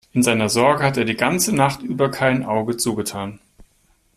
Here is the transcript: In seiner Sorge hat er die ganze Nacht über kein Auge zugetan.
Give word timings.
In 0.13 0.23
seiner 0.23 0.49
Sorge 0.49 0.81
hat 0.83 0.97
er 0.97 1.05
die 1.05 1.13
ganze 1.13 1.53
Nacht 1.55 1.83
über 1.83 2.09
kein 2.09 2.43
Auge 2.43 2.75
zugetan. 2.75 3.39